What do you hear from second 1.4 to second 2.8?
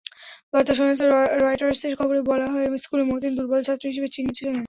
রয়টার্সের খবরে বলা হয়,